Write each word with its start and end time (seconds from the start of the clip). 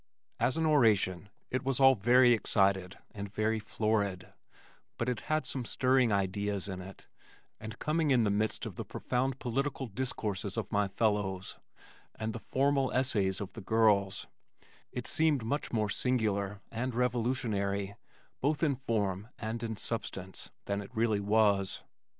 As 0.39 0.57
an 0.57 0.65
oration 0.65 1.29
it 1.51 1.63
was 1.63 1.79
all 1.79 1.93
very 1.93 2.31
excited 2.31 2.97
and 3.11 3.31
very 3.31 3.59
florid, 3.59 4.33
but 4.97 5.07
it 5.07 5.19
had 5.29 5.45
some 5.45 5.63
stirring 5.63 6.11
ideas 6.11 6.67
in 6.67 6.81
it 6.81 7.05
and 7.59 7.77
coming 7.77 8.09
in 8.09 8.23
the 8.23 8.31
midst 8.31 8.65
of 8.65 8.77
the 8.77 8.83
profound 8.83 9.37
political 9.37 9.85
discourses 9.85 10.57
of 10.57 10.71
my 10.71 10.87
fellows 10.87 11.59
and 12.15 12.33
the 12.33 12.39
formal 12.39 12.91
essays 12.93 13.39
of 13.39 13.53
the 13.53 13.61
girls, 13.61 14.25
it 14.91 15.05
seemed 15.05 15.45
much 15.45 15.71
more 15.71 15.87
singular 15.87 16.61
and 16.71 16.95
revolutionary, 16.95 17.93
both 18.39 18.63
in 18.63 18.73
form 18.75 19.27
and 19.37 19.61
in 19.61 19.77
substance, 19.77 20.49
than 20.65 20.81
it 20.81 20.89
really 20.95 21.19
was. 21.19 21.83